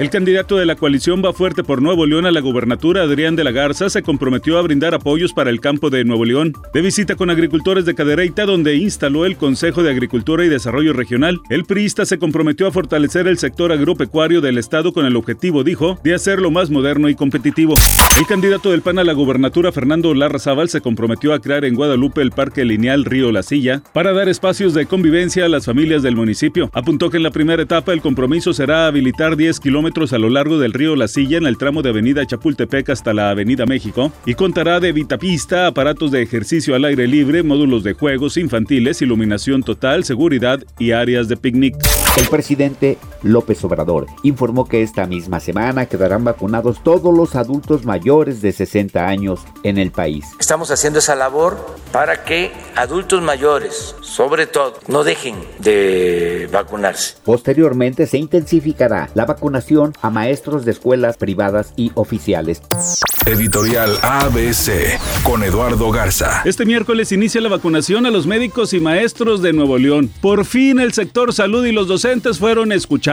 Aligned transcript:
El 0.00 0.08
candidato 0.08 0.56
de 0.56 0.64
la 0.64 0.76
coalición 0.76 1.22
Va 1.22 1.34
Fuerte 1.34 1.62
por 1.62 1.82
Nuevo 1.82 2.06
León 2.06 2.24
a 2.24 2.30
la 2.30 2.40
gubernatura, 2.40 3.02
Adrián 3.02 3.36
de 3.36 3.44
la 3.44 3.50
Garza, 3.50 3.90
se 3.90 4.00
comprometió 4.00 4.56
a 4.56 4.62
brindar 4.62 4.94
apoyos 4.94 5.34
para 5.34 5.50
el 5.50 5.60
campo 5.60 5.90
de 5.90 6.06
Nuevo 6.06 6.24
León. 6.24 6.54
De 6.72 6.80
visita 6.80 7.16
con 7.16 7.28
agricultores 7.28 7.84
de 7.84 7.94
Cadereyta, 7.94 8.46
donde 8.46 8.76
instaló 8.76 9.26
el 9.26 9.36
Consejo 9.36 9.82
de 9.82 9.90
Agricultura 9.90 10.42
y 10.42 10.48
Desarrollo 10.48 10.94
Regional, 10.94 11.38
el 11.50 11.66
priista 11.66 12.06
se 12.06 12.18
comprometió 12.18 12.66
a 12.66 12.70
fortalecer 12.70 13.28
el 13.28 13.36
sector 13.36 13.72
agropecuario 13.72 14.40
del 14.40 14.56
Estado 14.56 14.94
con 14.94 15.04
el 15.04 15.16
objetivo, 15.16 15.64
dijo, 15.64 15.98
de 16.02 16.14
hacerlo 16.14 16.50
más 16.50 16.70
moderno 16.70 17.10
y 17.10 17.14
competitivo. 17.14 17.74
El 18.18 18.24
candidato 18.24 18.70
del 18.70 18.80
PAN 18.80 19.00
a 19.00 19.04
la 19.04 19.12
gubernatura, 19.12 19.70
Fernando 19.70 20.14
Larrazábal, 20.14 20.70
se 20.70 20.80
comprometió 20.80 21.34
a 21.34 21.40
crear 21.40 21.66
en 21.66 21.74
Guadalupe 21.74 22.22
el 22.22 22.30
Parque 22.30 22.64
Lineal 22.64 23.04
Río 23.04 23.32
La 23.32 23.42
Silla 23.42 23.82
para 23.92 24.14
dar 24.14 24.30
espacios 24.30 24.72
de 24.72 24.86
convivencia 24.86 25.44
a 25.44 25.50
las 25.50 25.66
familias 25.66 26.02
del 26.02 26.16
municipio. 26.16 26.70
Apuntó 26.72 27.10
que 27.10 27.18
en 27.18 27.22
la 27.22 27.32
primera 27.32 27.62
etapa 27.62 27.92
el 27.92 28.00
compromiso 28.00 28.54
será 28.54 28.86
habilitar 28.86 29.36
10 29.36 29.60
kilómetros 29.60 29.89
a 29.90 30.18
lo 30.18 30.30
largo 30.30 30.58
del 30.58 30.72
río 30.72 30.94
La 30.94 31.08
Silla 31.08 31.36
en 31.36 31.46
el 31.46 31.58
tramo 31.58 31.82
de 31.82 31.90
Avenida 31.90 32.24
Chapultepec 32.24 32.90
hasta 32.90 33.12
la 33.12 33.30
Avenida 33.30 33.66
México 33.66 34.12
y 34.24 34.34
contará 34.34 34.78
de 34.78 34.92
vitapista, 34.92 35.66
aparatos 35.66 36.12
de 36.12 36.22
ejercicio 36.22 36.76
al 36.76 36.84
aire 36.84 37.08
libre, 37.08 37.42
módulos 37.42 37.82
de 37.82 37.94
juegos 37.94 38.36
infantiles, 38.36 39.02
iluminación 39.02 39.64
total, 39.64 40.04
seguridad 40.04 40.62
y 40.78 40.92
áreas 40.92 41.28
de 41.28 41.36
picnic. 41.36 41.74
El 42.16 42.28
presidente 42.28 42.98
López 43.22 43.62
Obrador 43.64 44.06
informó 44.22 44.66
que 44.66 44.82
esta 44.82 45.06
misma 45.06 45.40
semana 45.40 45.86
quedarán 45.86 46.24
vacunados 46.24 46.82
todos 46.82 47.16
los 47.16 47.36
adultos 47.36 47.84
mayores 47.84 48.40
de 48.42 48.52
60 48.52 49.06
años 49.06 49.40
en 49.62 49.78
el 49.78 49.90
país. 49.90 50.26
Estamos 50.38 50.70
haciendo 50.70 50.98
esa 50.98 51.14
labor 51.14 51.58
para 51.92 52.24
que 52.24 52.52
adultos 52.76 53.22
mayores, 53.22 53.94
sobre 54.00 54.46
todo, 54.46 54.74
no 54.88 55.04
dejen 55.04 55.36
de 55.58 56.48
vacunarse. 56.52 57.16
Posteriormente 57.24 58.06
se 58.06 58.18
intensificará 58.18 59.10
la 59.14 59.26
vacunación 59.26 59.92
a 60.00 60.10
maestros 60.10 60.64
de 60.64 60.72
escuelas 60.72 61.16
privadas 61.16 61.72
y 61.76 61.92
oficiales. 61.94 62.62
Editorial 63.26 63.98
ABC 64.02 64.98
con 65.22 65.42
Eduardo 65.42 65.90
Garza. 65.90 66.42
Este 66.44 66.64
miércoles 66.64 67.12
inicia 67.12 67.40
la 67.40 67.50
vacunación 67.50 68.06
a 68.06 68.10
los 68.10 68.26
médicos 68.26 68.72
y 68.72 68.80
maestros 68.80 69.42
de 69.42 69.52
Nuevo 69.52 69.78
León. 69.78 70.10
Por 70.20 70.44
fin 70.44 70.80
el 70.80 70.92
sector 70.92 71.32
salud 71.34 71.64
y 71.66 71.72
los 71.72 71.86
docentes 71.86 72.38
fueron 72.38 72.72
escuchados. 72.72 73.09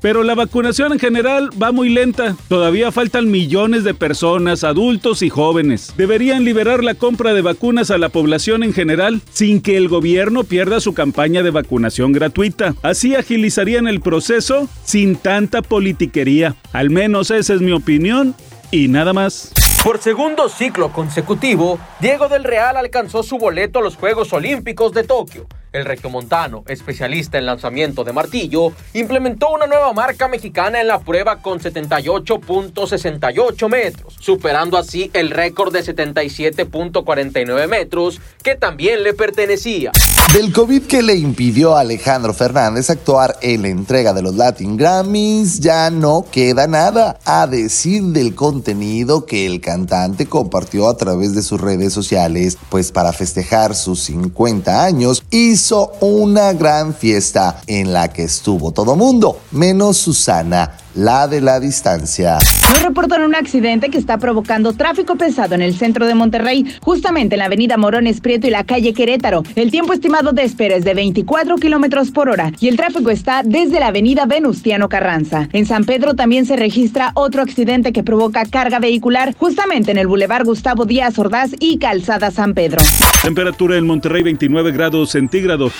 Pero 0.00 0.24
la 0.24 0.34
vacunación 0.34 0.92
en 0.92 0.98
general 0.98 1.50
va 1.60 1.70
muy 1.70 1.88
lenta. 1.88 2.36
Todavía 2.48 2.90
faltan 2.90 3.30
millones 3.30 3.84
de 3.84 3.94
personas, 3.94 4.64
adultos 4.64 5.22
y 5.22 5.30
jóvenes. 5.30 5.94
Deberían 5.96 6.44
liberar 6.44 6.82
la 6.82 6.94
compra 6.94 7.32
de 7.32 7.42
vacunas 7.42 7.92
a 7.92 7.98
la 7.98 8.08
población 8.08 8.64
en 8.64 8.72
general 8.72 9.20
sin 9.32 9.60
que 9.60 9.76
el 9.76 9.88
gobierno 9.88 10.42
pierda 10.42 10.80
su 10.80 10.94
campaña 10.94 11.44
de 11.44 11.50
vacunación 11.50 12.12
gratuita. 12.12 12.74
Así 12.82 13.14
agilizarían 13.14 13.86
el 13.86 14.00
proceso 14.00 14.68
sin 14.84 15.14
tanta 15.14 15.62
politiquería. 15.62 16.56
Al 16.72 16.90
menos 16.90 17.30
esa 17.30 17.54
es 17.54 17.60
mi 17.60 17.70
opinión 17.70 18.34
y 18.72 18.88
nada 18.88 19.12
más. 19.12 19.52
Por 19.84 19.98
segundo 19.98 20.48
ciclo 20.48 20.92
consecutivo, 20.92 21.78
Diego 22.00 22.28
del 22.28 22.42
Real 22.42 22.76
alcanzó 22.76 23.22
su 23.22 23.38
boleto 23.38 23.78
a 23.78 23.82
los 23.82 23.94
Juegos 23.94 24.32
Olímpicos 24.32 24.90
de 24.92 25.04
Tokio. 25.04 25.46
El 25.76 25.84
regiomontano, 25.84 26.64
especialista 26.68 27.36
en 27.36 27.44
lanzamiento 27.44 28.02
de 28.02 28.14
martillo, 28.14 28.72
implementó 28.94 29.50
una 29.50 29.66
nueva 29.66 29.92
marca 29.92 30.26
mexicana 30.26 30.80
en 30.80 30.88
la 30.88 31.00
prueba 31.00 31.42
con 31.42 31.60
78.68 31.60 33.68
metros, 33.68 34.16
superando 34.18 34.78
así 34.78 35.10
el 35.12 35.28
récord 35.28 35.74
de 35.74 35.84
77.49 35.84 37.68
metros 37.68 38.22
que 38.42 38.54
también 38.54 39.02
le 39.02 39.12
pertenecía. 39.12 39.92
Del 40.32 40.52
COVID 40.52 40.82
que 40.82 41.02
le 41.02 41.14
impidió 41.14 41.76
a 41.76 41.80
Alejandro 41.80 42.34
Fernández 42.34 42.90
actuar 42.90 43.36
en 43.42 43.62
la 43.62 43.68
entrega 43.68 44.12
de 44.12 44.22
los 44.22 44.34
Latin 44.34 44.76
Grammys, 44.76 45.60
ya 45.60 45.90
no 45.90 46.26
queda 46.30 46.66
nada. 46.66 47.18
A 47.24 47.46
decir 47.46 48.02
del 48.02 48.34
contenido 48.34 49.24
que 49.24 49.46
el 49.46 49.60
cantante 49.60 50.26
compartió 50.26 50.88
a 50.88 50.96
través 50.96 51.34
de 51.34 51.42
sus 51.42 51.60
redes 51.60 51.92
sociales, 51.92 52.58
pues 52.70 52.92
para 52.92 53.12
festejar 53.12 53.74
sus 53.74 54.02
50 54.04 54.84
años 54.84 55.24
hizo 55.30 55.65
una 56.00 56.52
gran 56.52 56.94
fiesta 56.94 57.60
en 57.66 57.92
la 57.92 58.12
que 58.12 58.24
estuvo 58.24 58.72
todo 58.72 58.94
mundo, 58.94 59.40
menos 59.50 59.96
Susana, 59.96 60.76
la 60.96 61.28
de 61.28 61.40
la 61.40 61.60
distancia. 61.60 62.38
Nos 62.70 62.82
reportan 62.82 63.22
un 63.22 63.34
accidente 63.34 63.90
que 63.90 63.98
está 63.98 64.18
provocando 64.18 64.72
tráfico 64.72 65.16
pesado 65.16 65.54
en 65.54 65.62
el 65.62 65.76
centro 65.76 66.06
de 66.06 66.14
Monterrey, 66.14 66.64
justamente 66.80 67.34
en 67.34 67.40
la 67.40 67.44
avenida 67.44 67.76
Morones 67.76 68.20
Prieto 68.20 68.46
y 68.46 68.50
la 68.50 68.64
calle 68.64 68.94
Querétaro. 68.94 69.42
El 69.54 69.70
tiempo 69.70 69.92
estimado 69.92 70.32
de 70.32 70.42
espera 70.42 70.74
es 70.74 70.84
de 70.84 70.94
24 70.94 71.56
kilómetros 71.56 72.10
por 72.10 72.28
hora 72.28 72.50
y 72.58 72.68
el 72.68 72.76
tráfico 72.76 73.10
está 73.10 73.42
desde 73.44 73.78
la 73.78 73.88
avenida 73.88 74.26
Venustiano 74.26 74.88
Carranza. 74.88 75.48
En 75.52 75.66
San 75.66 75.84
Pedro 75.84 76.14
también 76.14 76.46
se 76.46 76.56
registra 76.56 77.12
otro 77.14 77.42
accidente 77.42 77.92
que 77.92 78.02
provoca 78.02 78.44
carga 78.44 78.78
vehicular 78.78 79.34
justamente 79.38 79.90
en 79.90 79.98
el 79.98 80.06
Boulevard 80.06 80.44
Gustavo 80.44 80.86
Díaz 80.86 81.18
Ordaz 81.18 81.50
y 81.60 81.78
Calzada 81.78 82.30
San 82.30 82.54
Pedro. 82.54 82.82
Temperatura 83.22 83.76
en 83.76 83.86
Monterrey 83.86 84.22
29 84.22 84.72
grados 84.72 85.10
centígrados. 85.10 85.72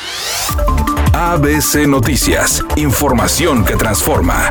ABC 1.12 1.86
Noticias, 1.86 2.62
información 2.76 3.64
que 3.64 3.76
transforma. 3.76 4.50